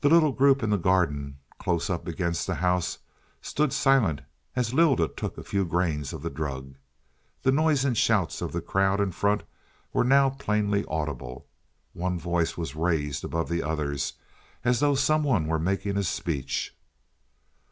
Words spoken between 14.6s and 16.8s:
as though someone were making a speech.